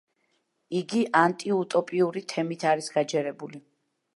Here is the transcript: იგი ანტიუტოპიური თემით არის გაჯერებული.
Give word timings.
იგი 0.77 1.01
ანტიუტოპიური 1.19 2.25
თემით 2.33 2.67
არის 2.71 2.91
გაჯერებული. 2.97 3.63